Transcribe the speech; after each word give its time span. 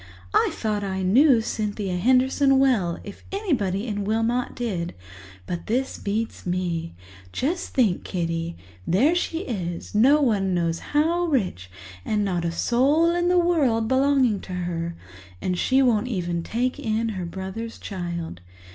I 0.33 0.49
thought 0.53 0.83
I 0.83 1.03
knew 1.03 1.41
Cynthia 1.41 1.95
Henderson 1.95 2.57
well, 2.57 2.97
if 3.03 3.23
anybody 3.31 3.85
in 3.85 4.03
Wilmot 4.03 4.55
did, 4.55 4.95
but 5.45 5.67
this 5.67 5.99
beats 5.99 6.43
me. 6.43 6.95
Just 7.31 7.75
think, 7.75 8.03
Kitty—there 8.03 9.13
she 9.13 9.41
is, 9.41 9.93
no 9.93 10.19
one 10.19 10.55
knows 10.55 10.79
how 10.79 11.25
rich, 11.25 11.69
and 12.03 12.25
not 12.25 12.43
a 12.43 12.51
soul 12.51 13.13
in 13.13 13.27
the 13.29 13.37
world 13.37 13.87
belonging 13.87 14.39
to 14.39 14.53
her, 14.53 14.95
and 15.39 15.55
she 15.59 15.83
won't 15.83 16.07
even 16.07 16.41
take 16.41 16.79
in 16.79 17.09
her 17.09 17.25
brother's 17.27 17.77
child. 17.77 18.41